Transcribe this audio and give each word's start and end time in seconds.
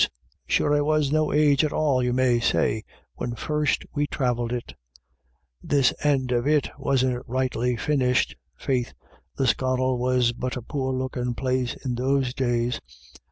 Sure 0.47 0.73
I 0.73 0.81
was 0.81 1.11
no 1.11 1.31
age 1.31 1.63
at 1.63 1.71
all, 1.71 2.01
you 2.01 2.11
may 2.11 2.39
say, 2.39 2.83
when 3.17 3.35
first 3.35 3.85
we 3.93 4.07
travelled 4.07 4.51
it 4.51 4.73
This 5.61 5.93
end 6.03 6.31
of 6.31 6.47
it 6.47 6.71
wasn't 6.79 7.23
rightly 7.27 7.75
finished— 7.75 8.35
faith, 8.57 8.95
Lisconnel 9.37 9.99
was 9.99 10.31
but 10.31 10.57
a 10.57 10.63
poor 10.63 10.91
lookin' 10.91 11.35
place 11.35 11.75
in 11.85 11.93
those 11.93 12.33
days. 12.33 12.81